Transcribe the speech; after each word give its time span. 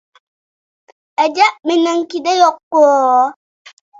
ئەجەب 1.23 1.69
مېنىڭكىدە 1.71 2.35
يوققۇ؟ 2.37 2.83